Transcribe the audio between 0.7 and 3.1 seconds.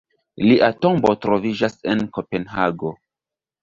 tombo troviĝas en Kopenhago.